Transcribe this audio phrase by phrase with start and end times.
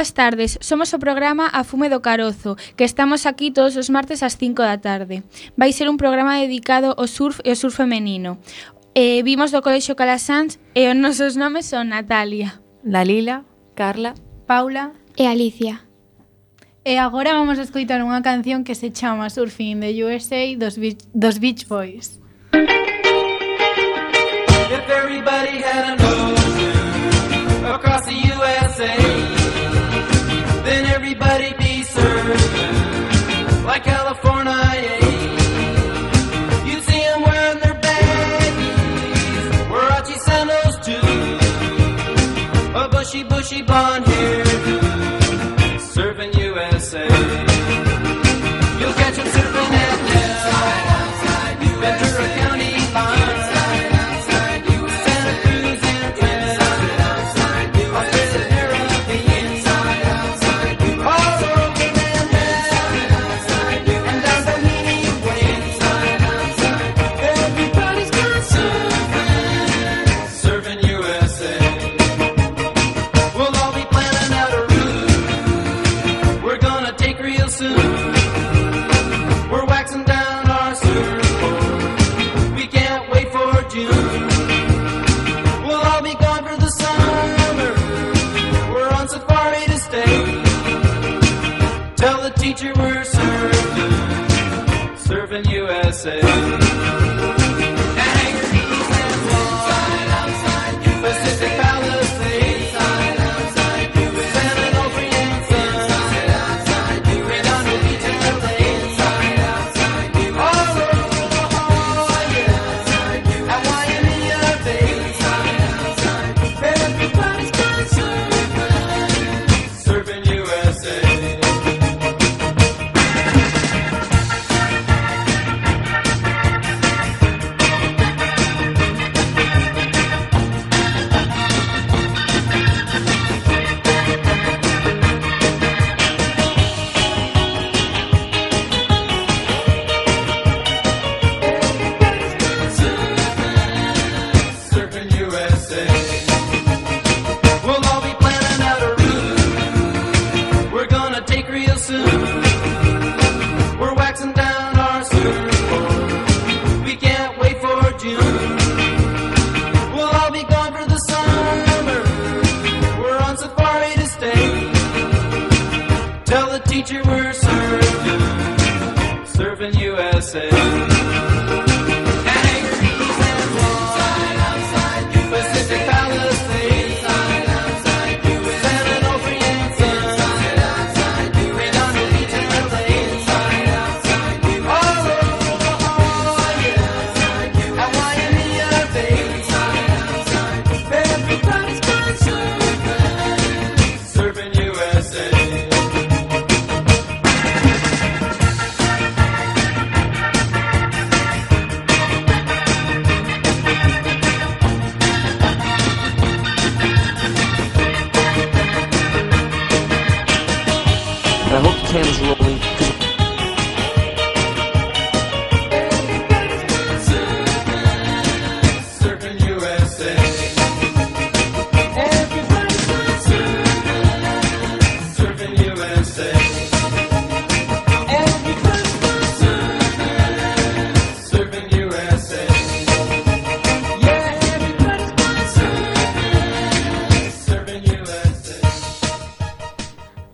[0.00, 4.24] Boas tardes, somos o programa A Fume do Carozo, que estamos aquí todos os martes
[4.24, 5.20] ás 5 da tarde.
[5.60, 8.40] Vai ser un programa dedicado ao surf e ao surf femenino.
[8.96, 13.44] Eh, vimos do Colexo Calasanz e os nosos nomes son Natalia, Dalila,
[13.76, 14.16] Carla,
[14.48, 15.84] Paula e Alicia.
[16.80, 20.80] E agora vamos a escoitar unha canción que se chama Surfing in the USA dos
[20.80, 22.16] Beach, dos Beach Boys.
[22.56, 22.99] Música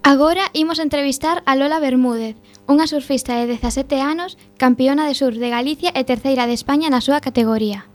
[0.07, 2.39] Agora imos entrevistar a Lola Bermúdez,
[2.71, 7.03] unha surfista de 17 anos, campeona de surf de Galicia e terceira de España na
[7.03, 7.91] súa categoría.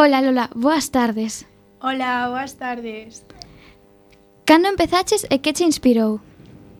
[0.00, 1.44] Ola Lola, boas tardes.
[1.84, 3.28] Ola, boas tardes.
[4.48, 6.24] Cando empezaches e que te inspirou?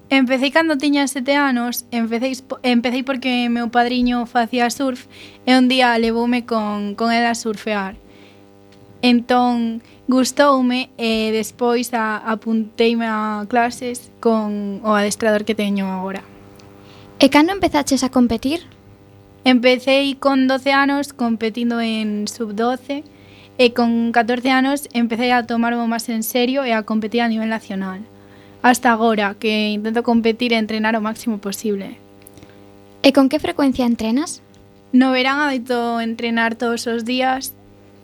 [0.08, 2.32] Empecé cando tiña sete anos, empecé,
[2.64, 5.04] empecé porque meu padriño facía surf
[5.44, 8.07] e un día levoume con, con ela a surfear.
[9.00, 16.26] Entón, gustoume e despois a, apunteime a clases con o adestrador que teño agora.
[17.22, 18.66] E cando empezaches a competir?
[19.44, 23.02] Empecé con 12 anos competindo en sub-12
[23.58, 27.50] e con 14 anos empecé a tomarmo máis en serio e a competir a nivel
[27.50, 28.02] nacional.
[28.62, 31.98] Hasta agora, que intento competir e entrenar o máximo posible.
[33.02, 34.42] E con que frecuencia entrenas?
[34.90, 37.57] No verán habito entrenar todos os días,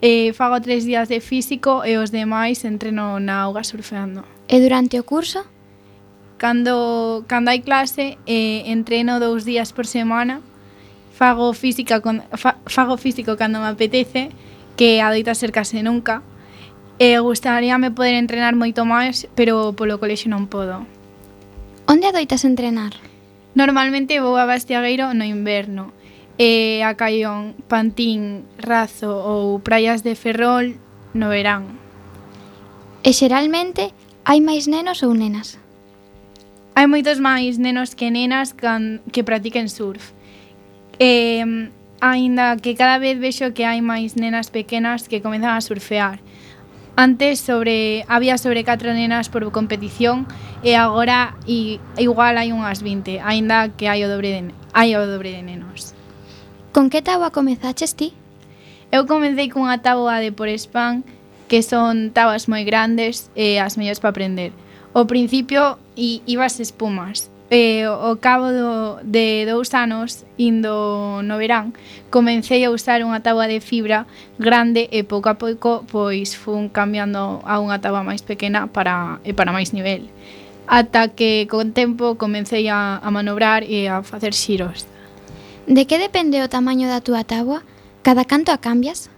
[0.04, 4.20] eh, fago tres días de físico e os demais entreno na auga surfeando.
[4.44, 5.48] E durante o curso?
[6.36, 10.44] Cando, cando hai clase, eh, entreno dous días por semana,
[11.16, 14.28] fago física con, fa, fago físico cando me apetece,
[14.76, 16.20] que adoita ser case nunca,
[17.00, 20.84] e gustaríame poder entrenar moito máis, pero polo colexio non podo.
[21.88, 22.92] Onde adoitas entrenar?
[23.56, 25.96] Normalmente vou a Bastiagueiro no inverno,
[26.38, 30.74] e a Caión, Pantín, Razo ou praias de Ferrol
[31.14, 31.78] no verán.
[33.06, 33.94] E xeralmente
[34.26, 35.60] hai máis nenos ou nenas?
[36.74, 40.10] Hai moitos máis nenos que nenas can, que practiquen surf.
[40.98, 46.18] E, aínda que cada vez vexo que hai máis nenas pequenas que comezan a surfear.
[46.96, 50.26] Antes sobre había sobre 4 nenas por competición
[50.62, 54.42] e agora i, igual hai unhas 20, aínda que hai o dobre de
[54.74, 55.94] hai o dobre de nenos.
[56.74, 58.10] Con que táboa comezaches ti?
[58.90, 61.06] Eu comecei cunha táboa de por spam,
[61.46, 64.50] que son tabas moi grandes e as mellores para aprender.
[64.90, 67.30] O principio ibas espumas.
[67.46, 71.78] E o cabo do, de dous anos, indo no verán,
[72.10, 77.38] comecei a usar unha táboa de fibra grande e pouco a pouco pois fun cambiando
[77.46, 80.10] a unha táboa máis pequena para, e para máis nivel.
[80.66, 84.90] Ata que con tempo comecei a, a manobrar e a facer xiros.
[85.66, 87.64] De que depende o tamaño da túa táboa?
[88.04, 89.08] Cada canto a cambias?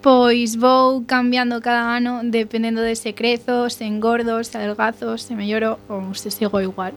[0.00, 5.76] Pois vou cambiando cada ano dependendo de se crezo, se engordo, se adelgazo, se melloro
[5.88, 6.96] ou se sigo igual.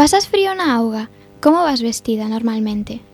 [0.00, 1.12] Pasas frío na auga?
[1.44, 3.04] Como vas vestida normalmente?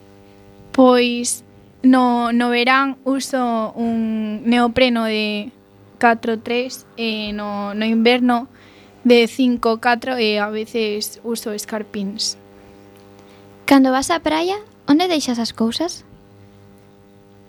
[0.70, 1.42] Pois
[1.82, 5.50] no, no verán uso un neopreno de
[5.98, 8.46] 4-3 e no, no inverno
[9.02, 12.38] de 5-4 e a veces uso escarpins.
[13.66, 16.06] Cando vas á praia, onde deixas as cousas?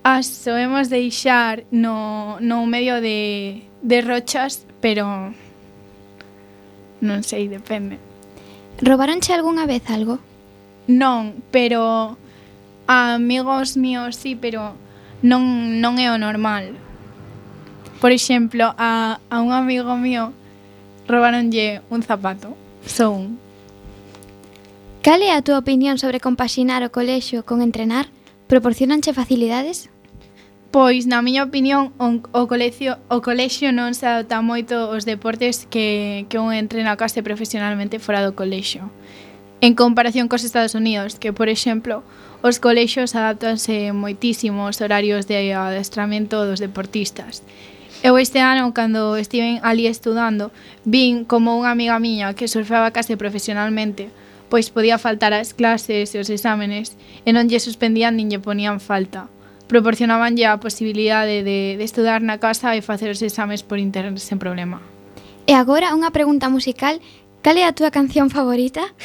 [0.01, 5.05] As soemos deixar no, no medio de, de rochas, pero
[7.05, 8.01] non sei, depende.
[8.81, 10.17] Robaronche algunha vez algo?
[10.89, 12.17] Non, pero
[12.89, 14.73] a amigos míos sí, pero
[15.21, 16.73] non, non é o normal.
[18.01, 20.33] Por exemplo, a, a un amigo mío
[21.05, 23.46] robaronlle un zapato, só so un.
[25.01, 28.07] Cal é a túa opinión sobre compaxinar o colexio con entrenar?
[28.47, 29.89] Proporcionanche facilidades?
[30.71, 36.27] Pois, na miña opinión, o, colexio, o colexio non se adapta moito os deportes que,
[36.27, 38.91] que un entrena case profesionalmente fora do colexio.
[39.63, 42.03] En comparación cos Estados Unidos, que, por exemplo,
[42.43, 47.41] os colexios adaptanse moitísimo aos horarios de adestramento dos deportistas.
[48.03, 50.51] Eu este ano, cando estiven ali estudando,
[50.85, 54.13] vin como unha amiga miña que surfaba case profesionalmente,
[54.49, 56.95] pois podía faltar ás clases e os exámenes
[57.27, 59.27] e non lle suspendían nin lle ponían falta.
[59.67, 64.39] Proporcionabanlle a posibilidade de, de estudar na casa e facer os exames por internet sen
[64.39, 64.79] problema.
[65.43, 67.03] E agora unha pregunta musical,
[67.43, 68.95] cal é a túa canción favorita?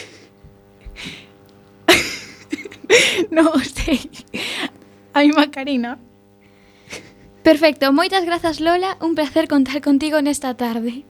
[3.34, 4.06] non sei.
[5.14, 5.98] Ai, Macarina.
[7.42, 11.02] Perfecto, moitas grazas Lola, un placer contar contigo nesta tarde.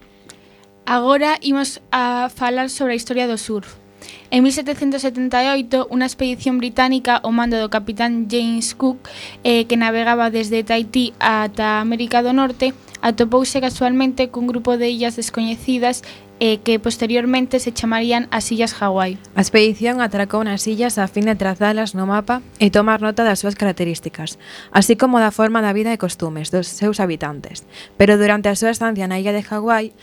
[0.88, 3.81] Agora imos a falar sobre a historia do surf.
[4.30, 9.08] En 1778, unha expedición británica ao mando do capitán James Cook,
[9.44, 15.18] eh, que navegaba desde Tahití ata América do Norte, atopouse casualmente cun grupo de illas
[15.18, 16.06] descoñecidas
[16.42, 19.14] e que posteriormente se chamarían as Illas Hawái.
[19.38, 23.38] A expedición atracou nas illas a fin de trazalas no mapa e tomar nota das
[23.38, 24.42] súas características,
[24.74, 27.62] así como da forma da vida e costumes dos seus habitantes.
[27.94, 29.94] Pero durante a súa estancia na illa de Hawái,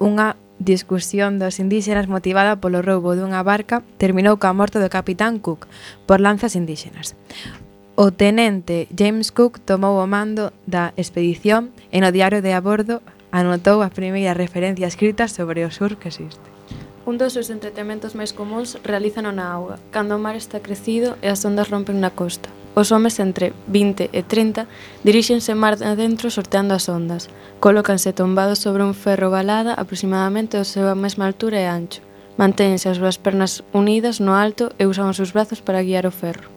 [0.00, 5.66] unha discusión dos indígenas motivada polo roubo dunha barca terminou coa morte do capitán Cook
[6.06, 7.18] por lanzas indígenas.
[7.94, 13.02] O tenente James Cook tomou o mando da expedición e no diario de a bordo
[13.34, 16.51] anotou as primeiras referencias escritas sobre o sur que existe.
[17.04, 21.26] Un dos seus entretementos máis comuns realízano na auga, cando o mar está crecido e
[21.26, 22.46] as ondas rompen na costa.
[22.78, 24.70] Os homes entre 20 e 30
[25.02, 27.26] diríxense mar adentro sorteando as ondas.
[27.58, 32.06] Colócanse tombados sobre un ferro balada aproximadamente ao seu a mesma altura e ancho.
[32.38, 36.14] Mantéñense as súas pernas unidas no alto e usan os seus brazos para guiar o
[36.14, 36.51] ferro.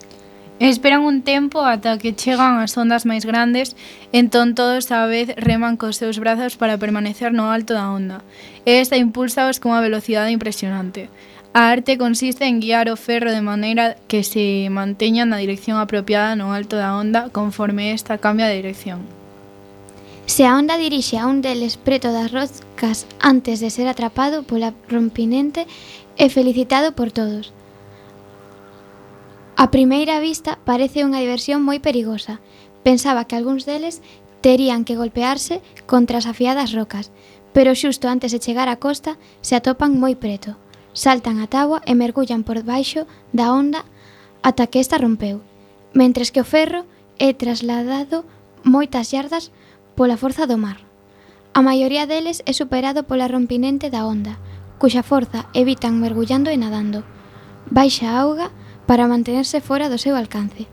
[0.60, 3.76] Esperan un tempo ata que chegan as ondas máis grandes,
[4.16, 8.24] entón todos á vez reman cos seus brazos para permanecer no alto da onda,
[8.64, 11.12] e esta impulsaos cunha velocidade impresionante.
[11.52, 16.40] A arte consiste en guiar o ferro de maneira que se manteña na dirección apropiada
[16.40, 19.04] no alto da onda conforme esta cambia de dirección.
[20.24, 24.72] Se a onda dirixe a un deles preto das roscas antes de ser atrapado pola
[24.88, 25.68] rompinente,
[26.16, 27.52] é felicitado por todos.
[29.58, 32.44] A primeira vista parece unha diversión moi perigosa.
[32.84, 34.04] Pensaba que algúns deles
[34.44, 37.16] terían que golpearse contra as afiadas rocas,
[37.56, 40.60] pero xusto antes de chegar á costa se atopan moi preto.
[40.92, 43.88] Saltan a táboa e mergullan por baixo da onda
[44.44, 45.40] ata que esta rompeu,
[45.96, 46.84] mentres que o ferro
[47.16, 48.28] é trasladado
[48.68, 49.56] moitas yardas
[49.96, 50.84] pola forza do mar.
[51.56, 54.36] A maioría deles é superado pola rompinente da onda,
[54.84, 57.08] cuxa forza evitan mergullando e nadando.
[57.72, 58.52] Baixa a auga
[58.88, 60.70] para mantenerse fora do seu alcance.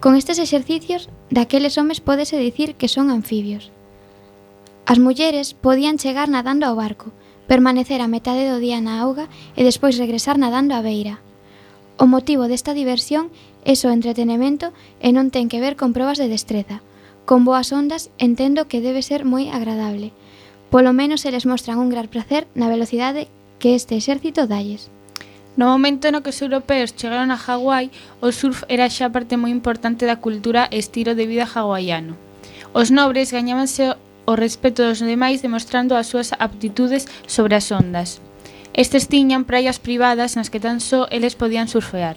[0.00, 3.68] Con estes exercicios, daqueles homes pódese dicir que son anfibios.
[4.86, 7.12] As mulleres podían chegar nadando ao barco,
[7.46, 9.28] permanecer a metade do día na auga
[9.58, 11.20] e despois regresar nadando á beira.
[12.00, 13.28] O motivo desta diversión
[13.66, 14.72] é o entretenimento
[15.04, 16.80] e non ten que ver con probas de destreza.
[17.28, 20.16] Con boas ondas entendo que debe ser moi agradable.
[20.72, 23.28] Polo menos se les mostran un gran placer na velocidade
[23.60, 24.88] que este exército dalles.
[25.58, 27.90] No momento no que os europeos chegaron a Hawái,
[28.22, 32.14] o surf era xa parte moi importante da cultura e estilo de vida hawaiano.
[32.70, 33.98] Os nobres gañábanse
[34.30, 38.22] o respeto dos demais demostrando as súas aptitudes sobre as ondas.
[38.72, 42.14] Estes tiñan praias privadas nas que tan só eles podían surfear.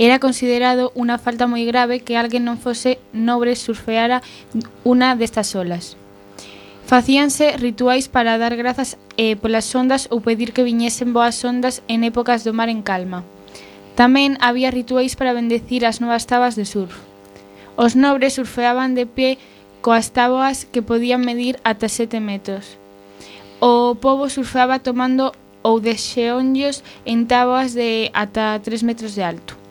[0.00, 4.24] Era considerado unha falta moi grave que alguén non fose nobre surfeara
[4.88, 6.00] unha destas olas.
[6.86, 12.04] Facíanse rituais para dar grazas eh, polas ondas ou pedir que viñesen boas ondas en
[12.04, 13.24] épocas do mar en calma.
[13.96, 16.92] Tamén había rituais para bendecir as novas tabas de surf.
[17.80, 19.40] Os nobres surfeaban de pé
[19.80, 22.76] coas táboas que podían medir ata sete metros.
[23.64, 25.32] O povo surfeaba tomando
[25.64, 29.63] ou de xeonllos en táboas de ata 3 metros de alto.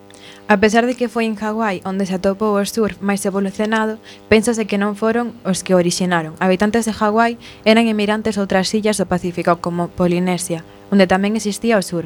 [0.53, 3.98] A pesar de que foi en Hawái onde se atopou o surf máis evolucionado,
[4.29, 6.38] pénsase que non foron os que o orixinaron.
[6.38, 10.62] Habitantes de Hawái eran emigrantes outras illas do Pacífico como Polinesia,
[10.93, 12.05] onde tamén existía o surf,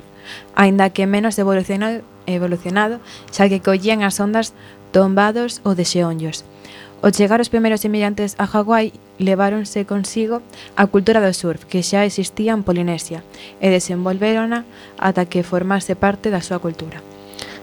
[0.55, 3.03] aínda que menos evolucionado, evolucionado
[3.35, 4.55] xa que collían as ondas
[4.95, 6.47] tombados ou de xeonllos.
[7.03, 10.39] Ao chegar os primeiros emigrantes a Hawái, leváronse consigo
[10.79, 13.27] a cultura do surf, que xa existía en Polinesia,
[13.59, 14.63] e desenvolverona
[14.95, 17.03] ata que formase parte da súa cultura.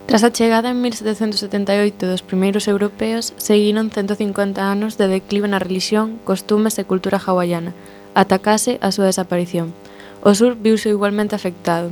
[0.06, 6.20] Tras a chegada en 1778 dos primeiros europeos, seguiron 150 anos de declive na religión,
[6.28, 7.73] costumes e cultura hawaiana,
[8.12, 9.73] ata case a súa desaparición.
[10.20, 11.88] O sur viuse igualmente afectado.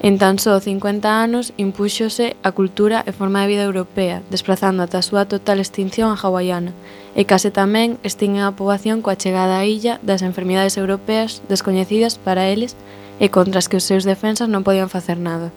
[0.00, 5.04] En tan só 50 anos impúxose a cultura e forma de vida europea, desplazando ata
[5.04, 6.72] a súa total extinción a hawaiana,
[7.12, 12.48] e case tamén extinguen a poboación coa chegada á illa das enfermidades europeas descoñecidas para
[12.48, 12.72] eles
[13.20, 15.52] e contra as que os seus defensas non podían facer nada.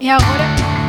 [0.00, 0.79] E agora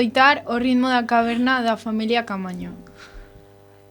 [0.00, 2.72] escoitar o ritmo da caverna da familia Camaño.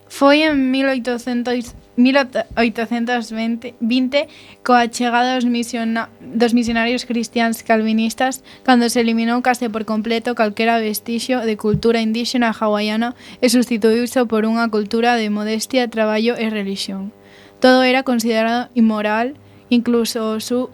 [0.09, 4.27] Foi en 1800, 1820
[4.65, 10.81] coa chegada dos, misiona, dos misionarios cristiáns calvinistas cando se eliminou case por completo calquera
[10.81, 17.13] vestixio de cultura indígena hawaiana e sustituíuse por unha cultura de modestia, traballo e religión.
[17.61, 19.37] Todo era considerado inmoral,
[19.69, 20.73] incluso o, su,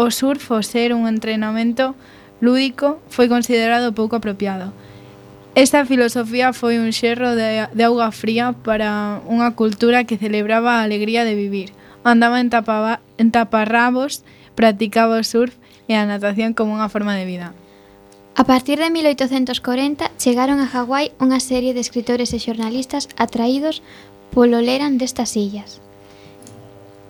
[0.00, 1.92] o surf o ser un entrenamento
[2.40, 4.72] lúdico foi considerado pouco apropiado.
[5.54, 10.84] Esta filosofía foi un xerro de, de auga fría para unha cultura que celebraba a
[10.86, 11.74] alegría de vivir.
[12.06, 14.22] Andaba en, tapaba, en taparrabos,
[14.54, 15.58] practicaba o surf
[15.90, 17.50] e a natación como unha forma de vida.
[18.38, 23.82] A partir de 1840 chegaron a Hawái unha serie de escritores e xornalistas atraídos
[24.30, 25.82] polo leran destas illas.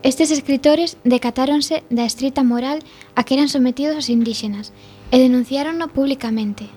[0.01, 2.81] Estes escritores decatáronse da estrita moral
[3.12, 4.73] a que eran sometidos os indígenas
[5.11, 6.70] e denunciárono públicamente.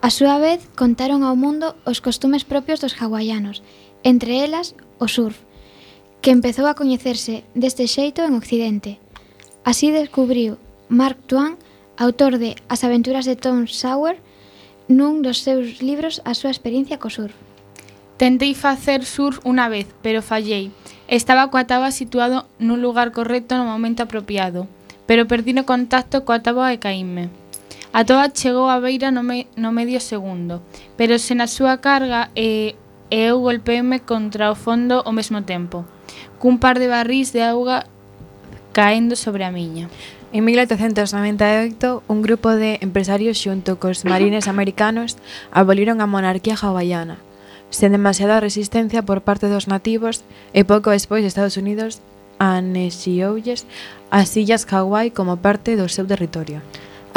[0.00, 3.66] A súa vez, contaron ao mundo os costumes propios dos hawaianos,
[4.06, 5.42] entre elas o surf,
[6.22, 9.02] que empezou a coñecerse deste xeito en Occidente.
[9.66, 10.54] Así descubriu
[10.88, 11.58] Mark Twain,
[11.98, 14.22] autor de As aventuras de Tom Sawyer,
[14.86, 17.34] nun dos seus libros a súa experiencia co surf.
[18.18, 20.70] Tentei facer surf unha vez, pero fallei.
[21.10, 24.70] Estaba coa taba situado nun lugar correcto no momento apropiado,
[25.10, 27.30] pero perdí o contacto coa taba e caíme.
[27.92, 30.60] A toa chegou á beira no, me, no medio segundo,
[31.00, 32.76] pero sen a súa carga eh,
[33.08, 35.88] e, e eu golpeime contra o fondo ao mesmo tempo,
[36.36, 37.88] cun par de barris de auga
[38.76, 39.88] caendo sobre a miña.
[40.36, 45.16] En 1898, un grupo de empresarios xunto cos marines americanos
[45.48, 47.16] aboliron a monarquía hawaiana,
[47.72, 52.04] sen demasiada resistencia por parte dos nativos e pouco despois Estados Unidos
[52.36, 53.64] anexioulles
[54.12, 56.60] as illas Hawái como parte do seu territorio.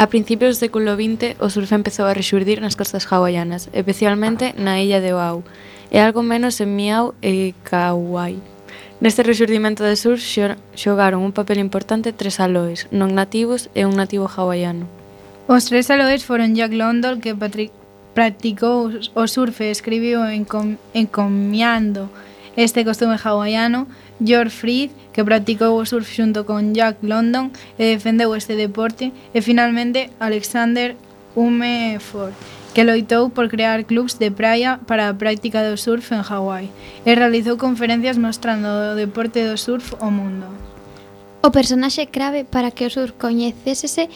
[0.02, 4.82] A principios do século XX o surf empezou a rexurdir nas costas hawaianas, especialmente na
[4.82, 5.46] illa de Oahu,
[5.94, 8.42] e algo menos en Miau e Kauai.
[8.98, 10.26] Neste rexurdimento do surf
[10.74, 14.90] xogaron un papel importante tres aloes, non nativos e un nativo hawaiano.
[15.46, 17.70] Os tres aloes foron Jack London, que Patrick
[18.10, 22.10] practicou o surf e escribiu encom encomiando
[22.58, 23.86] este costume hawaiano,
[24.20, 29.38] George Frith, que practicou o surf xunto con Jack London e defendeu este deporte, e
[29.40, 30.96] finalmente Alexander
[31.34, 32.34] Umeford,
[32.74, 36.68] que loitou por crear clubs de praia para a práctica do surf en Hawái
[37.04, 40.48] e realizou conferencias mostrando o deporte do surf ao mundo.
[41.42, 44.08] O personaxe clave para que o surf coñecésese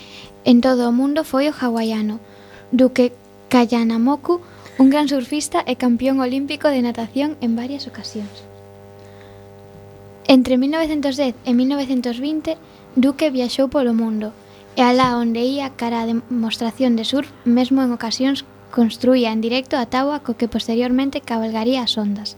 [0.44, 2.22] en todo o mundo foi o hawaiano,
[2.72, 3.12] Duque
[3.48, 4.40] Kayanamoku,
[4.78, 8.55] un gran surfista e campeón olímpico de natación en varias ocasións.
[10.28, 12.58] Entre 1910 e 1920
[12.96, 14.34] Duque viaxou polo mundo
[14.74, 18.42] e alá onde ía cara a demostración de surf, mesmo en ocasións
[18.74, 22.34] construía en directo a táboa co que posteriormente cabalgaría as ondas.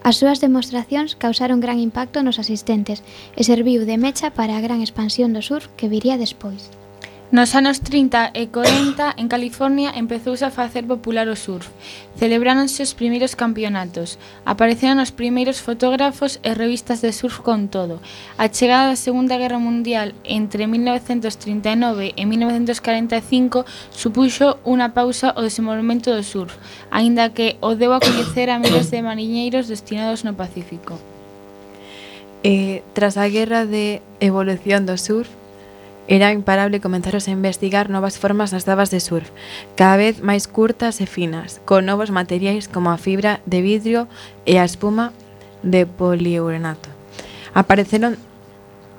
[0.00, 3.04] As súas demostracións causaron gran impacto nos asistentes
[3.36, 6.72] e serviu de mecha para a gran expansión do surf que viría despois.
[7.30, 11.68] Nos anos 30 e 40 en California empezouse a facer popular o surf.
[12.16, 14.16] Celebráronse os primeiros campeonatos.
[14.48, 18.00] Apareceron os primeiros fotógrafos e revistas de surf con todo.
[18.40, 26.08] A chegada da Segunda Guerra Mundial entre 1939 e 1945 supuxo unha pausa ao desenvolvemento
[26.08, 26.56] do surf,
[26.88, 30.96] aínda que o deu a coñecer a miles de mariñeiros destinados no Pacífico.
[32.40, 35.28] Eh, tras a guerra de evolución do surf,
[36.08, 39.28] Era imparable comenzaros a investigar novas formas nas tabas de surf,
[39.76, 44.08] cada vez máis curtas e finas, con novos materiais como a fibra de vidrio
[44.48, 45.12] e a espuma
[45.60, 46.88] de poliurenato.
[47.52, 48.16] Apareceron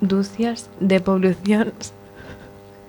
[0.06, 1.98] dúcias de polucións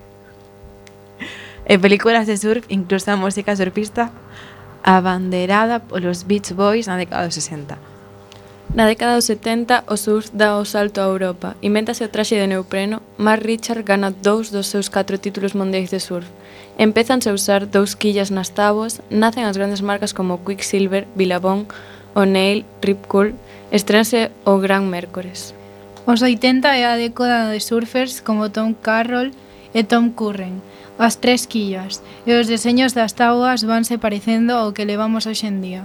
[1.65, 4.13] e películas de surf, incluso a música surfista
[4.85, 7.73] abanderada polos Beach Boys na década dos 60.
[8.71, 11.59] Na década dos 70 o surf dá o salto a Europa.
[11.59, 15.99] Invéntase o traxe de neopreno, Mark Richard gana dous dos seus catro títulos mundiais de
[15.99, 16.23] surf.
[16.79, 21.67] Empezanse a usar dous quillas nas táboas, nacen as grandes marcas como Quicksilver, Billabong,
[22.15, 23.35] O'Neill, Rip Curl,
[23.75, 25.51] estrense o Gran Mércores.
[26.07, 29.35] Os 80 é a década de surfers como Tom Carroll
[29.75, 30.63] e Tom Curren,
[30.95, 35.59] as tres quillas, e os deseños das táboas vanse parecendo ao que levamos hoxe en
[35.59, 35.83] día.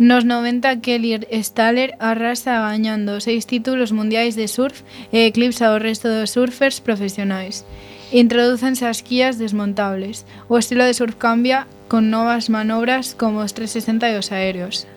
[0.00, 4.80] Nos 90 Kelly Staller arrasa gañando seis títulos mundiais de surf
[5.12, 7.68] e eclipsa o resto dos surfers profesionais.
[8.08, 10.24] Introdúcense as quías desmontables.
[10.48, 14.88] O estilo de surf cambia con novas manobras como os 360 e os aéreos.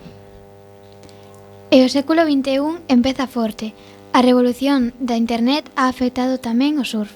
[1.68, 3.76] E o século XXI empeza forte.
[4.16, 7.12] A revolución da internet ha afectado tamén o surf.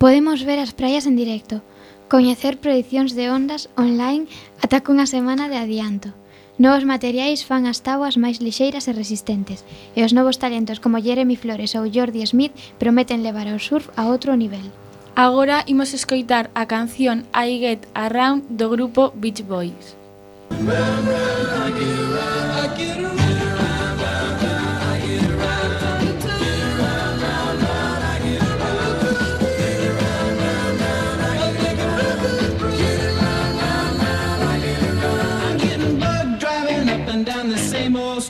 [0.00, 1.60] Podemos ver as praias en directo,
[2.08, 4.24] coñecer predicións de ondas online
[4.64, 6.16] ata cunha semana de adianto.
[6.58, 9.62] Novos materiais fan as táboas máis lixeiras e resistentes,
[9.94, 12.50] e os novos talentos como Jeremy Flores ou Jordi Smith
[12.82, 14.66] prometen levar o surf a outro nivel.
[15.14, 19.94] Agora imos escoitar a canción I Get Around do grupo Beach Boys.
[20.50, 23.07] I get around, I get around.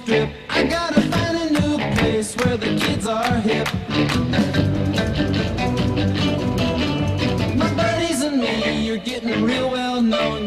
[0.08, 0.30] Strip.
[0.48, 3.68] I gotta find a new place where the kids are hip.
[7.54, 10.37] My buddies and me, you're getting real well known.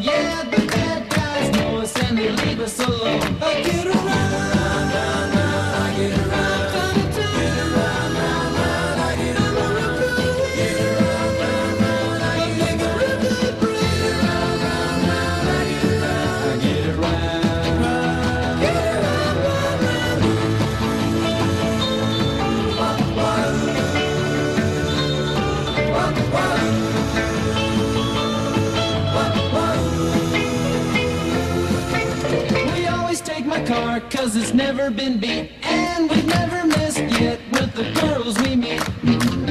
[33.71, 35.51] Car cause it's never been beat.
[35.63, 39.50] And we've never missed yet with the girls we meet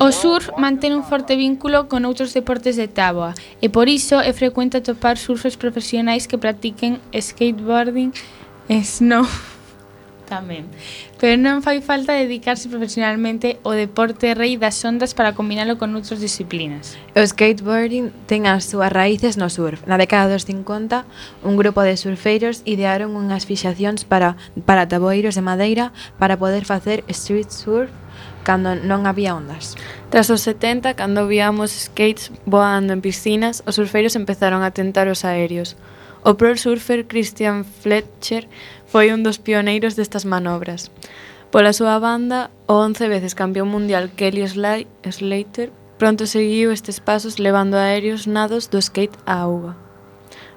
[0.00, 4.32] O surf mantén un forte vínculo con outros deportes de táboa e por iso é
[4.32, 8.08] frecuente atopar surfos profesionais que practiquen skateboarding
[8.72, 9.28] e snow.
[10.24, 10.64] Tamén.
[11.20, 16.20] Pero non fai falta dedicarse profesionalmente ao deporte rei das ondas para combinalo con outras
[16.20, 16.96] disciplinas.
[17.12, 19.84] O skateboarding ten as súas raíces no surf.
[19.84, 21.04] Na década dos 50,
[21.44, 27.04] un grupo de surfeiros idearon unhas fixacións para, para taboeiros de madeira para poder facer
[27.12, 27.92] street surf
[28.44, 29.74] cando non había ondas.
[30.12, 35.24] Tras os 70, cando víamos skates voando en piscinas, os surfeiros empezaron a tentar os
[35.24, 35.74] aéreos.
[36.26, 38.48] O pro surfer Christian Fletcher
[38.88, 40.88] foi un dos pioneiros destas manobras.
[41.52, 45.68] Pola súa banda, o 11 veces campeón mundial Kelly Slater
[46.00, 49.76] pronto seguiu estes pasos levando aéreos nados do skate á auga.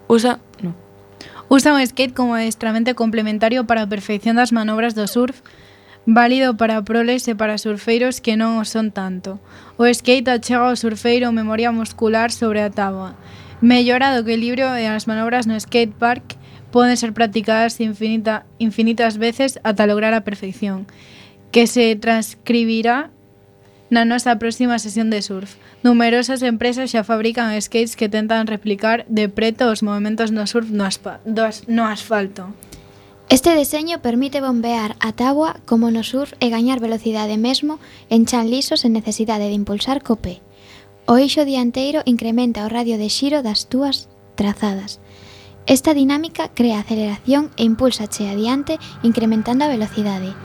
[0.08, 0.72] Usa, no.
[1.52, 5.44] Usa o skate como adestramento complementario para a perfección das manobras do surf,
[6.08, 9.36] válido para proles e para surfeiros que non o son tanto.
[9.76, 13.20] O skate achega ao surfeiro memoria muscular sobre a táboa
[13.62, 16.38] Mellorado que o equilibrio e as manobras no skatepark
[16.70, 20.86] poden ser practicadas infinita, infinitas veces ata lograr a perfección,
[21.50, 23.10] que se transcribirá
[23.90, 25.58] na nosa próxima sesión de surf.
[25.82, 30.86] Numerosas empresas xa fabrican skates que tentan replicar de preto os movimentos no surf no,
[30.86, 32.54] aspa, do as, no asfalto.
[33.26, 37.82] Este deseño permite bombear a táboa como no surf e gañar velocidade mesmo
[38.14, 40.46] en chan liso sen necesidade de impulsar co pé.
[41.08, 45.00] O eixo dianteiro incrementa o radio de xiro das túas trazadas.
[45.64, 48.76] Esta dinámica crea aceleración e impulsache adiante
[49.08, 50.36] incrementando a velocidade.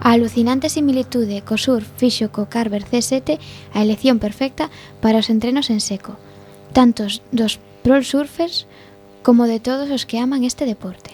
[0.00, 3.36] A alucinante similitude co surf fixo co Carver C7
[3.76, 4.72] a elección perfecta
[5.04, 6.16] para os entrenos en seco,
[6.72, 8.64] tantos dos pro surfers
[9.20, 11.12] como de todos os que aman este deporte.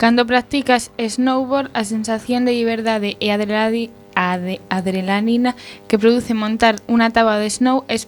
[0.00, 5.52] Cando practicas snowboard, a sensación de liberdade e adrenalina
[5.92, 8.00] que produce montar unha taba de snow é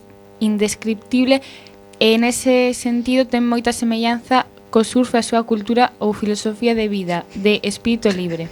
[0.43, 1.39] indescriptible
[2.03, 7.23] e nese sentido ten moita semellanza co surf a súa cultura ou filosofía de vida,
[7.39, 8.51] de espírito libre.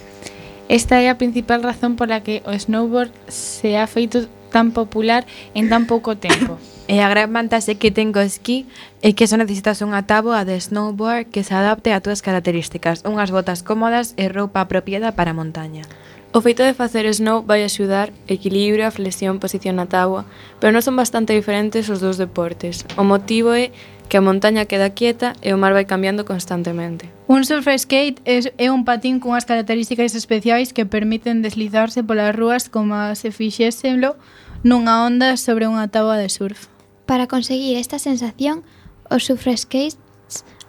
[0.71, 5.27] Esta é a principal razón pola que o snowboard se ha feito tan popular
[5.59, 6.63] en tan pouco tempo.
[6.91, 8.67] E a gran vantaxe que ten co esquí
[8.99, 13.31] é que só necesitas unha táboa de snowboard que se adapte a túas características, unhas
[13.31, 15.87] botas cómodas e roupa apropiada para a montaña.
[16.33, 20.31] O feito de facer snow vai axudar equilibrio, a flexión, posición na tábua,
[20.63, 22.87] pero non son bastante diferentes os dous deportes.
[22.95, 23.75] O motivo é
[24.07, 27.11] que a montaña queda quieta e o mar vai cambiando constantemente.
[27.27, 32.95] Un surf skate é un patín cunhas características especiais que permiten deslizarse polas rúas como
[33.19, 34.15] se fixéselo
[34.63, 36.71] nunha onda sobre unha táboa de surf.
[37.11, 38.63] Para conseguir esta sensación,
[39.11, 39.99] os surfer skates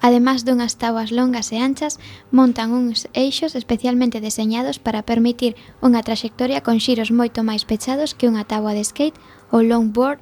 [0.02, 2.02] además dunhas táboas longas e anchas,
[2.34, 8.28] montan uns eixos especialmente deseñados para permitir unha traxectoria con xiros moito máis pechados que
[8.28, 9.22] unha táboa de skate
[9.54, 10.20] ou longboard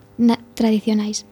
[0.54, 1.26] tradicionais.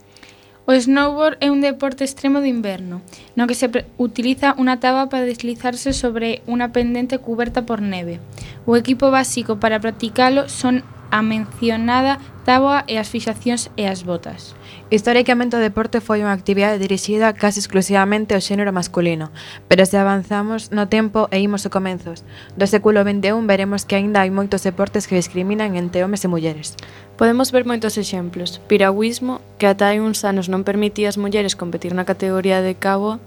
[0.67, 2.99] O snowboard é un deporte extremo de inverno,
[3.39, 8.19] no que se utiliza unha taba para deslizarse sobre unha pendente cuberta por neve.
[8.67, 14.56] O equipo básico para practicalo son a mencionada táboa e as fixacións e as botas.
[14.89, 19.35] Históricamente o deporte foi unha actividade dirixida case exclusivamente ao xénero masculino,
[19.67, 22.23] pero se avanzamos no tempo e imos a comenzos
[22.55, 26.79] do século XXI veremos que aínda hai moitos deportes que discriminan entre homes e mulleres.
[27.19, 28.63] Podemos ver moitos exemplos.
[28.71, 33.19] Piragüismo, que ata hai uns anos non permitía ás mulleres competir na categoría de cabo,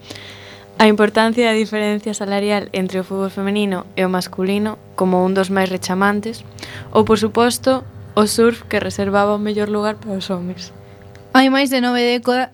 [0.81, 5.53] A importancia da diferencia salarial entre o fútbol femenino e o masculino como un dos
[5.53, 6.41] máis rechamantes,
[6.89, 7.85] ou, por suposto,
[8.17, 10.73] o surf que reservaba o mellor lugar para os homes.
[11.33, 12.03] Hai máis de nove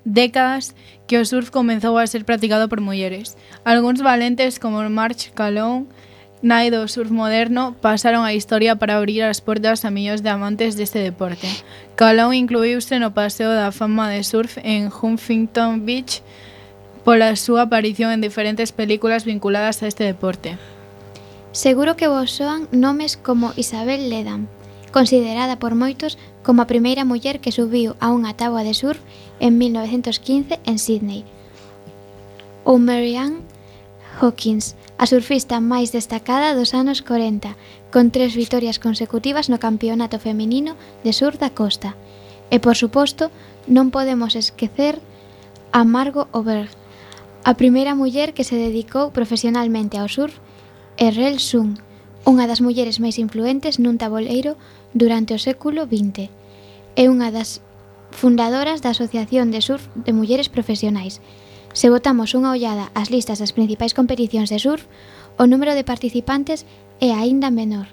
[0.04, 0.76] décadas
[1.08, 3.32] que o surf comezou a ser practicado por mulleres.
[3.64, 5.88] Algúns valentes como March Calón,
[6.44, 10.76] nai do surf moderno, pasaron a historia para abrir as portas a millóns de amantes
[10.76, 11.48] deste deporte.
[11.96, 16.20] Calón incluíuse no Paseo da Fama de Surf en Huntington Beach
[17.00, 20.60] pola súa aparición en diferentes películas vinculadas a este deporte.
[21.56, 24.52] Seguro que vos soan nomes como Isabel Ledam,
[24.92, 29.02] considerada por moitos como a primeira muller que subiu a unha táboa de surf
[29.42, 31.26] en 1915 en Sydney.
[32.62, 33.42] Ou Mary Ann
[34.22, 37.58] Hawkins, a surfista máis destacada dos anos 40,
[37.90, 41.98] con tres vitorias consecutivas no Campeonato Feminino de Sur da Costa.
[42.54, 43.34] E, por suposto,
[43.66, 45.02] non podemos esquecer
[45.74, 46.70] a Margo Oberg,
[47.42, 50.38] a primeira muller que se dedicou profesionalmente ao surf,
[50.94, 51.82] e Rel Sung,
[52.22, 54.54] unha das mulleres máis influentes nun taboleiro
[54.96, 56.32] durante o século XX.
[56.96, 57.60] É unha das
[58.16, 61.20] fundadoras da Asociación de Surf de Mulleres Profesionais.
[61.76, 64.88] Se botamos unha ollada ás listas das principais competicións de surf,
[65.36, 66.64] o número de participantes
[67.04, 67.92] é aínda menor.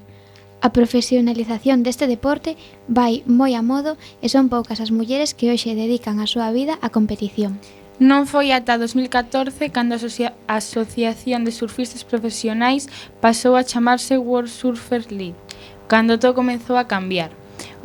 [0.64, 2.56] A profesionalización deste deporte
[2.88, 6.80] vai moi a modo e son poucas as mulleres que hoxe dedican a súa vida
[6.80, 7.60] á competición.
[8.00, 10.02] Non foi ata 2014 cando a
[10.56, 12.88] Asociación de Surfistas Profesionais
[13.20, 15.43] pasou a chamarse World Surfer League
[15.94, 17.30] cando todo comezou a cambiar.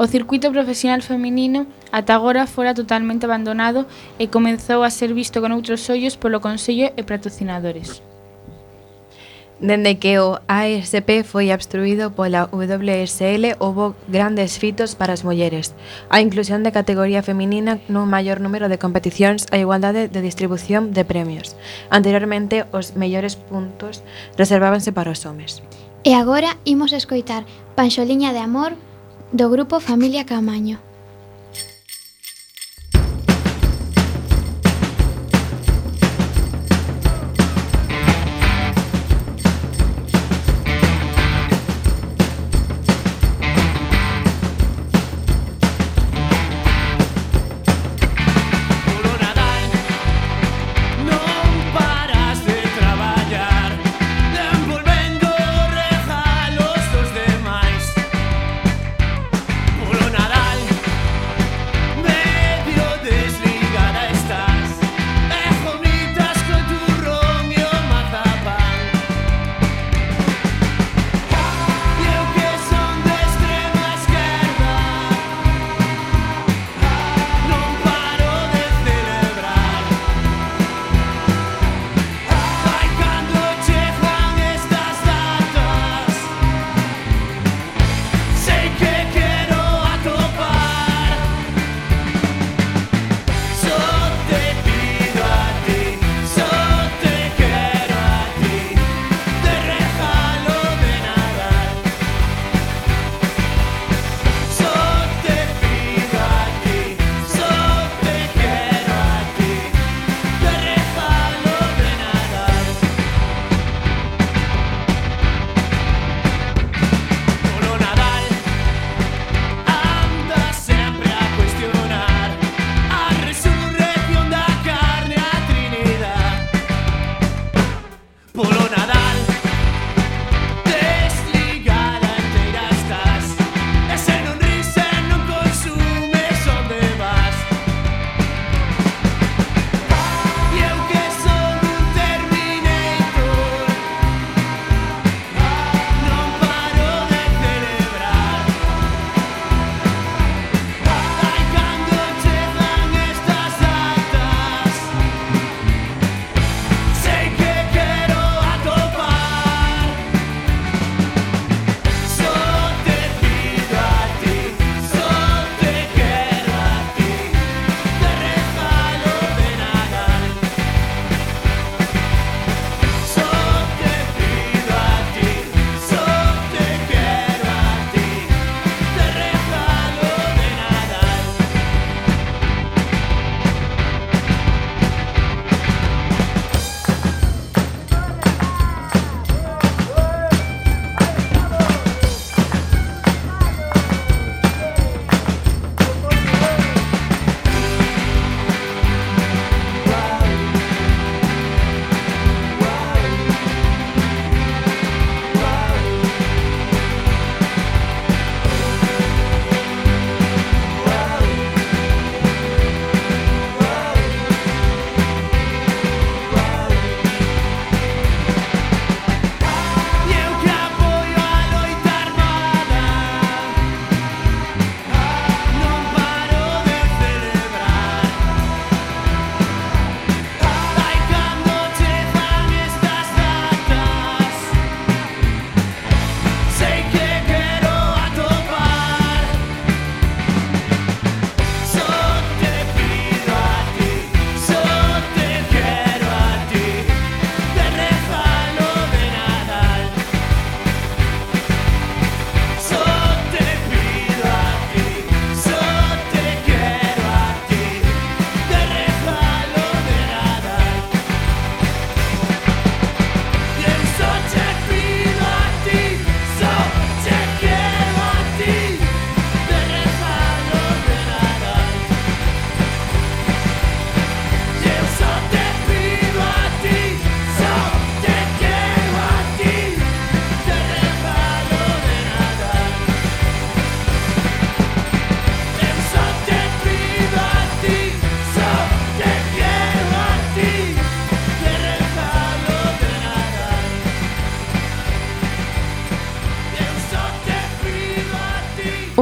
[0.01, 3.85] O circuito profesional feminino ata agora fora totalmente abandonado
[4.17, 8.01] e comezou a ser visto con outros ollos polo Consello e patrocinadores.
[9.61, 15.77] Dende que o ASP foi abstruído pola WSL, houbo grandes fitos para as mulleres.
[16.09, 20.97] A inclusión de categoría feminina nun maior número de competicións e a igualdade de distribución
[20.97, 21.61] de premios.
[21.93, 24.01] Anteriormente, os mellores puntos
[24.41, 25.61] reservábanse para os homes.
[26.09, 27.45] E agora imos escoitar
[27.79, 28.75] Panxoliña de Amor,
[29.31, 30.83] do grupo Familia Camaño.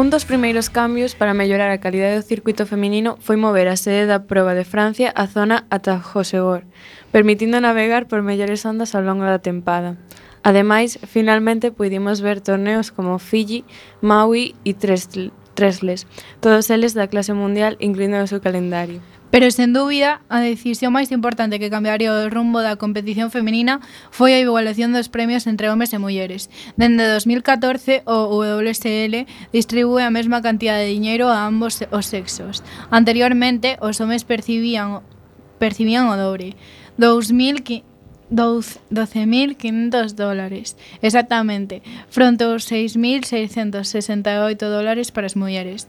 [0.07, 4.07] Un dos primeiros cambios para mellorar a calidade do circuito feminino foi mover a sede
[4.07, 6.63] da proba de Francia á zona ata Josegor,
[7.11, 9.99] permitindo navegar por mellores ondas ao longo da tempada.
[10.47, 13.67] Ademais, finalmente pudimos ver torneos como Fiji,
[13.99, 16.07] Maui e Tresl, Tresles,
[16.39, 19.03] todos eles da clase mundial incluindo o seu calendario.
[19.31, 23.83] Pero sen dúbida, a decisión máis importante que cambiaría o rumbo da competición feminina
[24.15, 26.49] foi a igualación dos premios entre homes e mulleres.
[26.79, 32.63] Dende 2014, o WSL distribúe a mesma cantidad de diñeiro a ambos os sexos.
[32.89, 35.03] Anteriormente, os homes percibían
[35.59, 36.55] percibían o dobre.
[36.97, 37.97] 2015
[38.31, 45.87] 12.500 dólares, exactamente, fronte aos 6.668 dólares para as mulleres.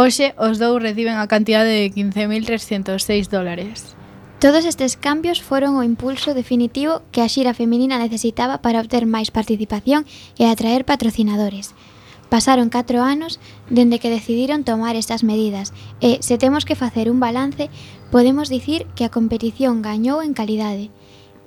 [0.00, 3.98] Hoxe, os dous reciben a cantidade de 15.306 dólares.
[4.38, 9.34] Todos estes cambios foron o impulso definitivo que a xira feminina necesitaba para obter máis
[9.34, 10.06] participación
[10.38, 11.74] e atraer patrocinadores.
[12.30, 13.42] Pasaron 4 anos
[13.74, 17.66] dende que decidiron tomar estas medidas e, se temos que facer un balance,
[18.14, 20.94] podemos dicir que a competición gañou en calidade.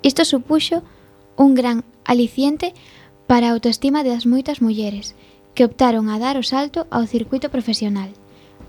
[0.03, 0.83] Isto supuxo
[1.39, 2.75] un gran aliciente
[3.31, 5.15] para a autoestima das moitas mulleres
[5.55, 8.11] que optaron a dar o salto ao circuito profesional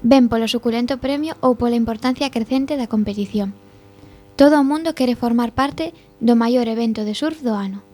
[0.03, 3.55] ben polo suculento premio ou pola importancia crecente da competición.
[4.35, 7.87] Todo o mundo quere formar parte do maior evento de surf do ano.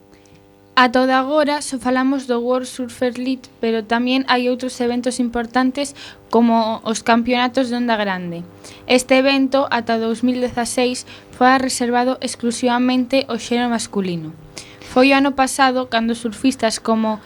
[0.78, 5.98] A toda agora só falamos do World Surfer League, pero tamén hai outros eventos importantes
[6.30, 8.46] como os campeonatos de onda grande.
[8.86, 11.02] Este evento, ata 2016,
[11.34, 14.30] foi reservado exclusivamente ao xero masculino.
[14.78, 17.18] Foi o ano pasado cando surfistas como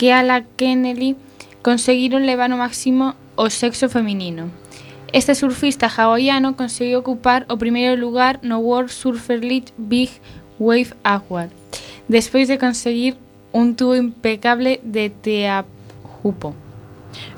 [0.00, 1.14] Keala Kennedy
[1.60, 4.50] conseguiron levar o máximo o sexo feminino.
[5.12, 10.10] Este surfista hawaiano conseguiu ocupar o primeiro lugar no World Surfer League Big
[10.58, 11.50] Wave Award,
[12.08, 13.16] despois de conseguir
[13.52, 16.54] un tubo impecable de Teahupo.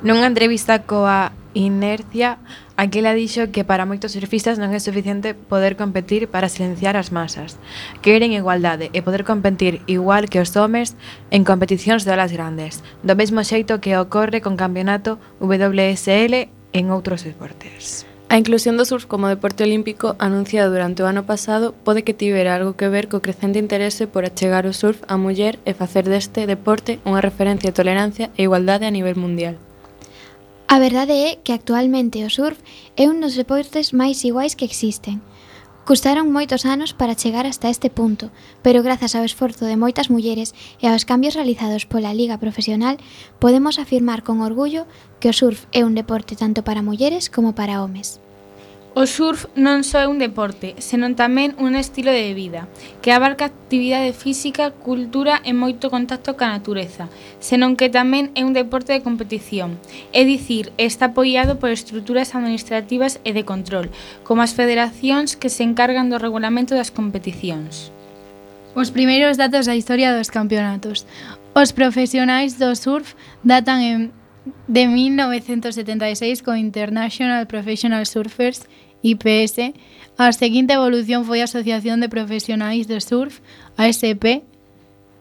[0.02, 2.38] Nunha entrevista coa Inercia,
[2.76, 7.56] Aquela dixo que para moitos surfistas non é suficiente poder competir para silenciar as masas.
[8.04, 10.92] Queren igualdade e poder competir igual que os homes
[11.32, 17.24] en competicións de olas grandes, do mesmo xeito que ocorre con campeonato WSL en outros
[17.24, 18.04] deportes.
[18.28, 22.60] A inclusión do surf como deporte olímpico anunciada durante o ano pasado pode que tivera
[22.60, 26.44] algo que ver co crecente interese por achegar o surf á muller e facer deste
[26.44, 29.56] deporte unha referencia de tolerancia e igualdade a nivel mundial.
[30.68, 32.58] A verdade é que actualmente o surf
[32.98, 35.22] é un dos deportes máis iguais que existen.
[35.86, 38.34] Custaron moitos anos para chegar hasta este punto,
[38.66, 42.98] pero grazas ao esforzo de moitas mulleres e aos cambios realizados pola Liga Profesional,
[43.38, 44.90] podemos afirmar con orgullo
[45.22, 48.18] que o surf é un deporte tanto para mulleres como para homes.
[48.96, 52.64] O surf non só é un deporte, senón tamén un estilo de vida,
[53.04, 58.56] que abarca actividade física, cultura e moito contacto ca natureza, senón que tamén é un
[58.56, 59.76] deporte de competición,
[60.16, 63.92] é dicir, está apoiado por estruturas administrativas e de control,
[64.24, 67.92] como as federacións que se encargan do regulamento das competicións.
[68.72, 71.04] Os primeiros datos da historia dos campeonatos.
[71.52, 73.12] Os profesionais do surf
[73.44, 74.00] datan en
[74.68, 78.64] de 1976 co International Professional Surfers
[79.02, 79.74] IPS.
[80.16, 83.40] A seguinte evolución foi a Asociación de Profesionais do Surf,
[83.76, 84.42] ASP,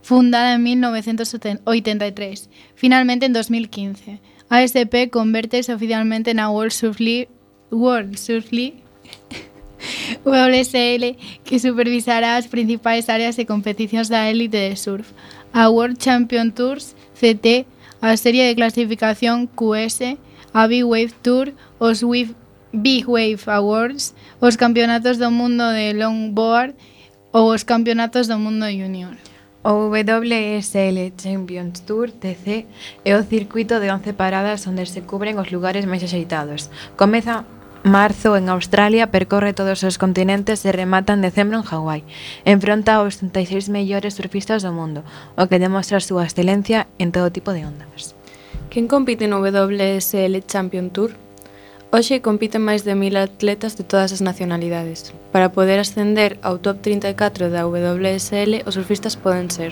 [0.01, 2.49] fundada en 1983.
[2.75, 4.19] Finalmente en 2015.
[4.49, 7.29] A ASP convertese oficialmente na World Surf League,
[7.71, 8.85] World Surf League
[10.25, 15.11] WSL que supervisará as principais áreas de competicións da élite de surf.
[15.53, 17.65] A World Champion Tours, CT,
[18.01, 20.17] a serie de clasificación QS,
[20.53, 22.37] a Big Wave Tour, os Wave,
[22.75, 26.75] Big Wave Awards, os campeonatos do mundo de longboard
[27.31, 29.15] ou os campeonatos do mundo junior.
[29.63, 32.67] O WSL Champions Tour TC
[33.03, 36.69] é o circuito de 11 paradas onde se cubren os lugares máis axeitados.
[36.99, 37.47] Comeza
[37.81, 42.03] marzo en Australia, percorre todos os continentes e remata en decembro en Hawái.
[42.43, 45.01] Enfronta aos 36 mellores surfistas do mundo,
[45.33, 48.13] o que demostra a súa excelencia en todo tipo de ondas.
[48.69, 51.24] Quen compite no WSL Champion Tour?
[51.95, 55.15] Hoxe compiten máis de mil atletas de todas as nacionalidades.
[55.31, 59.71] Para poder ascender ao top 34 da WSL, os surfistas poden ser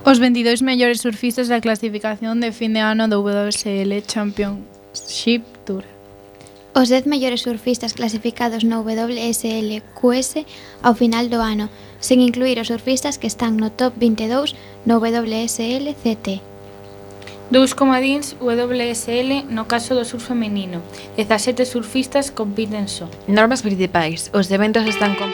[0.00, 5.84] Os 22 mellores surfistas da clasificación de fin de ano do WSL Championship Tour.
[6.72, 10.32] Os 10 mellores surfistas clasificados no WSLQS
[10.80, 11.68] ao final do ano,
[12.00, 14.56] sen incluir os surfistas que están no top 22
[14.88, 16.53] no WSLCT.
[17.54, 20.82] Dous comodíns WSL no caso do surf femenino.
[21.14, 23.06] 17 surfistas compiten só.
[23.30, 24.26] Normas principais.
[24.34, 25.14] Os eventos están...
[25.14, 25.30] Con...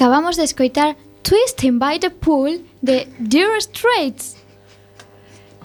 [0.00, 4.34] Acabamos de escoitar Twisting by the Pool de Dire Straits.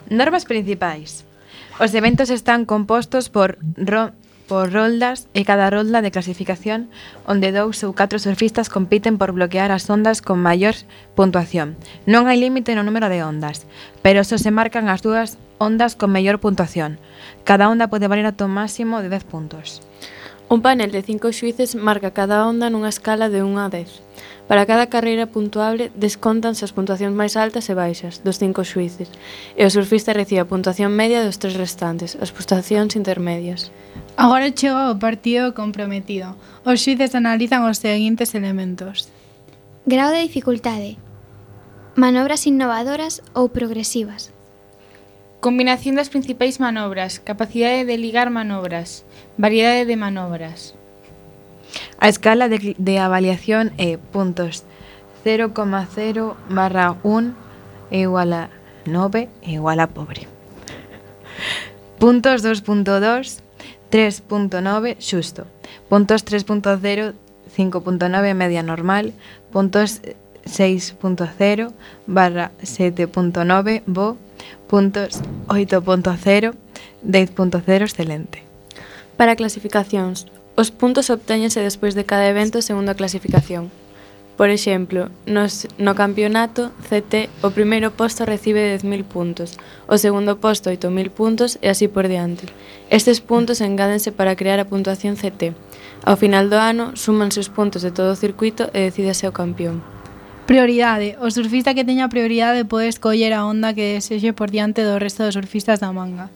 [0.09, 1.23] Normas principais.
[1.79, 4.11] Os eventos están compostos por ro
[4.51, 6.91] por roldas e cada rolda de clasificación
[7.23, 10.75] onde dous ou catro surfistas compiten por bloquear as ondas con maior
[11.15, 11.79] puntuación.
[12.03, 13.63] Non hai límite no número de ondas,
[14.03, 16.99] pero só se marcan as dúas ondas con mellor puntuación.
[17.47, 19.79] Cada onda pode valer ata máximo de 10 puntos.
[20.47, 24.05] Un panel de cinco xuíces marca cada onda nunha escala de 1 a 10.
[24.45, 29.09] Para cada carreira puntuable descontanse as puntuacións máis altas e baixas dos cinco xuíces,
[29.57, 33.73] e o surfista recibe a puntuación media dos tres restantes, as puntuacións intermedias.
[34.21, 36.37] Agora chega o partido comprometido.
[36.61, 39.09] Os xuíces analizan os seguintes elementos.
[39.89, 41.01] Grau de dificultade.
[41.97, 44.34] Manobras innovadoras ou progresivas.
[45.45, 49.05] Combinación das principais manobras, capacidade de ligar manobras,
[49.37, 50.73] variedade de manobras.
[52.01, 54.65] A escala de, de avaliación é puntos
[55.21, 58.49] 0,0 barra 1 é igual a
[58.89, 60.25] 9 é igual a pobre.
[62.01, 63.45] Puntos 2.2,
[63.93, 65.45] 3.9 xusto.
[65.85, 66.73] Puntos 3.0,
[67.53, 69.13] 5.9 media normal.
[69.53, 70.01] Puntos
[70.49, 71.69] 6.0
[72.09, 74.24] barra 7.9 bo
[74.67, 76.53] puntos, 8.0,
[77.03, 78.43] 10.0 excelente.
[79.17, 83.71] Para clasificacións, os puntos obtéñense despois de cada evento segundo a clasificación.
[84.35, 89.55] Por exemplo, nos, no campeonato CT o primeiro posto recibe 10.000 puntos,
[89.87, 92.51] o segundo posto 8.000 puntos e así por diante.
[92.91, 95.55] Estes puntos engádense para crear a puntuación CT.
[96.03, 99.94] Ao final do ano, súmanse os puntos de todo o circuito e decídese o campeón.
[100.45, 101.17] Prioridade.
[101.17, 105.25] O surfista que teña prioridade pode escoller a onda que desexe por diante do resto
[105.25, 106.29] dos surfistas da manga.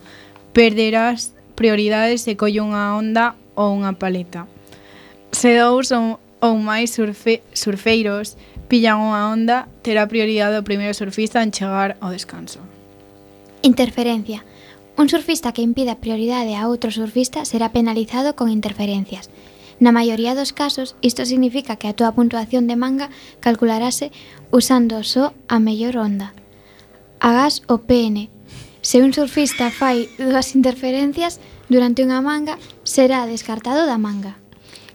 [0.50, 4.50] Perderás prioridades se colle unha onda ou unha paleta.
[5.30, 8.34] Se dous ou, ou máis surfe, surfeiros
[8.66, 12.66] pillan unha onda, terá prioridade o primeiro surfista en chegar ao descanso.
[13.62, 14.42] Interferencia.
[14.98, 19.30] Un surfista que impida prioridade a outro surfista será penalizado con interferencias.
[19.80, 23.08] Na maioría dos casos, isto significa que a túa puntuación de manga
[23.40, 24.12] calcularase
[24.52, 26.36] usando só a mellor onda.
[27.20, 28.28] Agás o PN.
[28.84, 31.40] Se un surfista fai dúas interferencias
[31.72, 34.36] durante unha manga, será descartado da manga.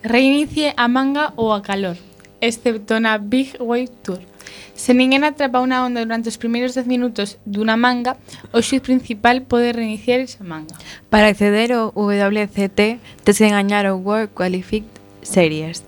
[0.04, 1.96] Reinicie a manga ou a calor,
[2.44, 4.33] excepto na Big Wave Tour
[4.74, 8.18] Se ninguén atrapa unha onda durante os primeiros 10 minutos dunha manga,
[8.50, 10.74] o xuiz principal pode reiniciar esa manga.
[11.08, 14.84] Para acceder ao WCT, tes que engañar o World Qualified
[15.22, 15.86] Series.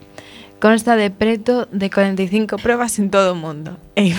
[0.63, 3.77] Consta de preto de 45 probas en todo o mundo.
[3.95, 4.17] E,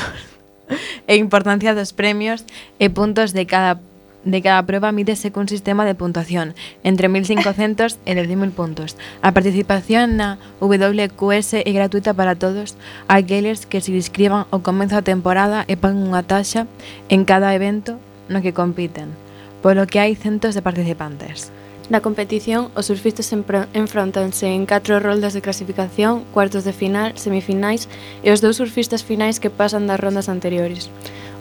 [1.10, 2.46] e importancia dos premios
[2.78, 3.82] e puntos de cada
[4.28, 6.52] de cada prueba mídese cun sistema de puntuación
[6.84, 9.00] entre 1.500 e 10.000 puntos.
[9.24, 12.76] A participación na WQS é gratuita para todos
[13.08, 16.68] aqueles que se inscriban ao comezo da temporada e pagan unha taxa
[17.08, 17.96] en cada evento
[18.28, 19.16] no que compiten,
[19.64, 21.56] polo que hai centos de participantes.
[21.88, 27.88] Na competición, os surfistas enfrontanse en catro roldas de clasificación, cuartos de final, semifinais
[28.28, 30.92] e os dous surfistas finais que pasan das rondas anteriores.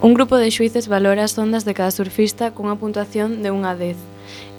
[0.02, 3.74] Un grupo de xuíces valora as ondas de cada surfista cunha puntuación de 1 a
[3.80, 3.96] 10,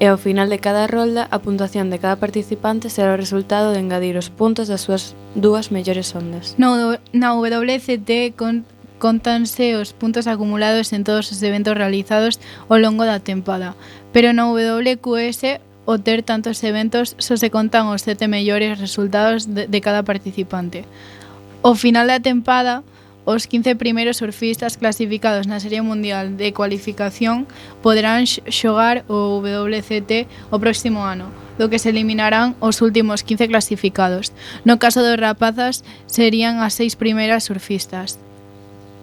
[0.01, 3.77] e ao final de cada rolda a puntuación de cada participante será o resultado de
[3.77, 6.57] engadir os puntos das súas dúas mellores ondas.
[6.57, 8.65] No, na WCT con,
[8.97, 13.77] contanse os puntos acumulados en todos os eventos realizados ao longo da tempada,
[14.09, 19.69] pero na WQS o ter tantos eventos só se contan os sete mellores resultados de,
[19.69, 20.81] de cada participante.
[21.61, 22.81] Ao final da tempada,
[23.27, 27.43] Os 15 primeiros surfistas clasificados na Serie Mundial de Cualificación
[27.83, 31.27] poderán xogar o WCT o próximo ano,
[31.59, 34.31] do que se eliminarán os últimos 15 clasificados.
[34.63, 38.15] No caso dos rapazas, serían as seis primeiras surfistas.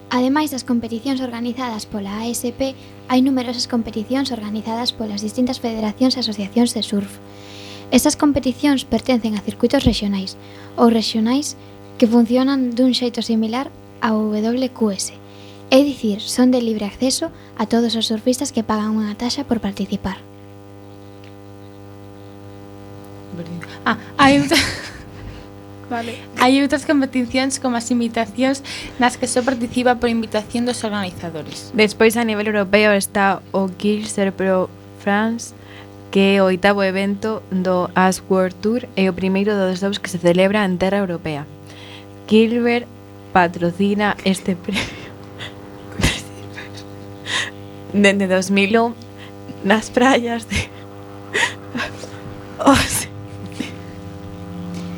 [0.08, 2.72] Ademais das competicións organizadas pola ASP,
[3.12, 7.20] hai numerosas competicións organizadas polas distintas federacións e asociacións de surf.
[7.92, 10.40] Estas competicións pertencen a circuitos rexionais
[10.80, 11.60] ou rexionais
[12.00, 13.68] que funcionan dun xeito similar
[14.04, 15.16] ao WQS,
[15.72, 19.64] é dicir, son de libre acceso a todos os surfistas que pagan unha taxa por
[19.64, 20.20] participar.
[23.88, 24.60] Ah, hai outra...
[25.88, 26.20] Vale.
[26.36, 28.60] Hai outras competicións como as invitacións
[29.00, 31.72] nas que só participa por invitación dos organizadores.
[31.72, 34.68] Despois a nivel europeo está o Gilser Pro
[35.00, 35.56] France
[36.12, 40.12] que é o oitavo evento do As World Tour e o primeiro dos dous que
[40.12, 41.42] se celebra en terra europea.
[42.30, 42.86] Gilbert
[43.34, 45.02] patrocina este premio
[47.92, 48.94] dende 2001
[49.66, 50.58] nas praias de
[52.64, 53.08] Os...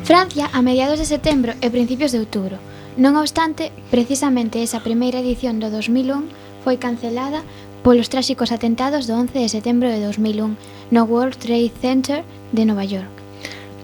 [0.03, 2.61] Francia a mediados de setembro e principios de outubro.
[2.97, 6.29] Non obstante, precisamente esa primeira edición do 2001
[6.61, 7.41] foi cancelada
[7.81, 12.21] polos tráxicos atentados do 11 de setembro de 2001 no World Trade Center
[12.53, 13.16] de Nova York.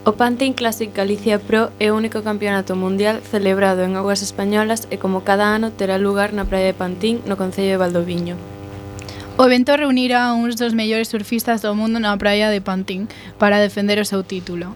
[0.06, 5.00] O Pantin Classic Galicia Pro é o único campeonato mundial celebrado en augas españolas e
[5.00, 8.36] como cada ano terá lugar na praia de Pantín, no Concello de Valdoviño.
[9.40, 13.08] O evento reunirá a uns dos mellores surfistas do mundo na praia de Pantín
[13.40, 14.76] para defender o seu título.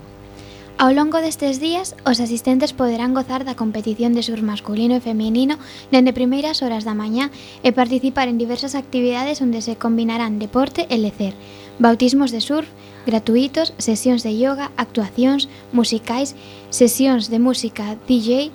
[0.79, 5.59] Ao longo destes días, os asistentes poderán gozar da competición de surf masculino e feminino
[5.91, 7.35] dende primeiras horas da mañá
[7.67, 11.35] e participar en diversas actividades onde se combinarán deporte e lecer
[11.79, 12.67] bautismos de surf,
[13.05, 16.35] gratuitos, sesións de yoga, actuacións, musicais,
[16.69, 18.51] sesións de música DJ,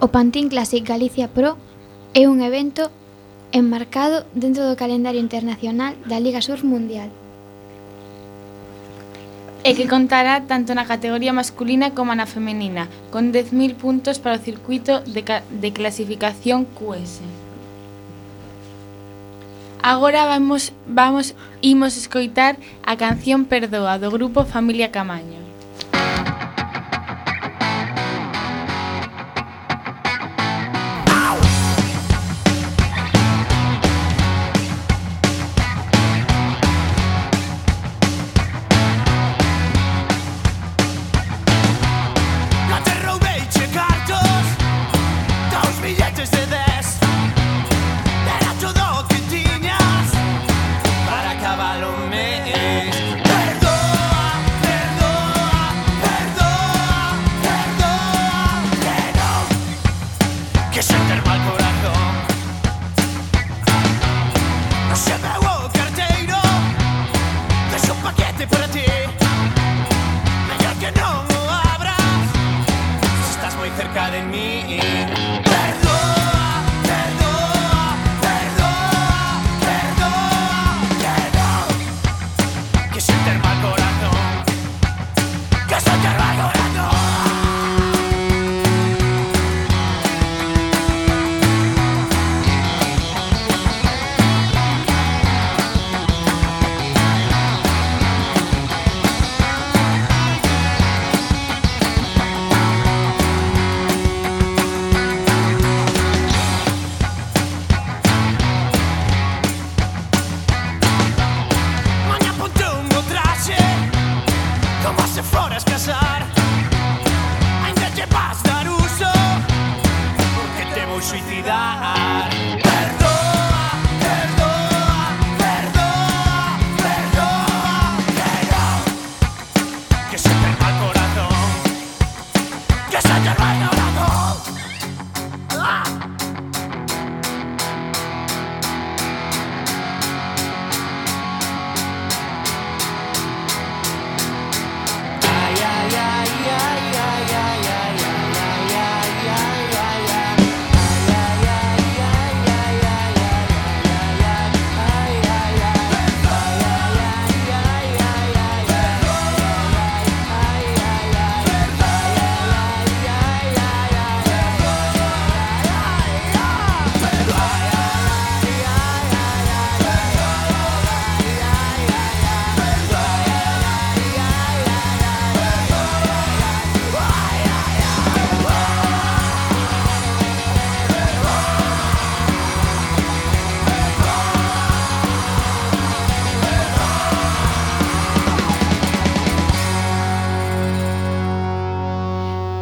[0.00, 1.56] o Pantín Classic Galicia Pro
[2.14, 2.90] é un evento
[3.52, 7.10] enmarcado dentro do calendario internacional da Liga Surf Mundial.
[9.60, 14.42] E que contará tanto na categoría masculina como na femenina, con 10.000 puntos para o
[14.42, 17.39] circuito de, de clasificación QS.
[19.82, 25.39] Agora vamos, vamos, imos escoitar a canción Perdoa do grupo Familia Camaño.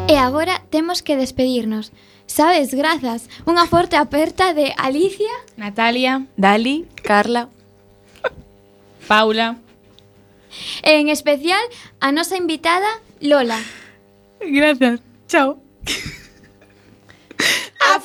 [0.09, 1.93] E agora temos que despedirnos.
[2.25, 3.29] Sabes, grazas.
[3.45, 7.53] Unha forte aperta de Alicia, Natalia, Dali, Carla,
[9.05, 9.61] Paula.
[10.81, 11.61] En especial
[12.01, 12.89] a nosa invitada
[13.21, 13.61] Lola.
[14.41, 15.01] Grazas.
[15.29, 15.61] Chao.
[17.81, 18.01] A!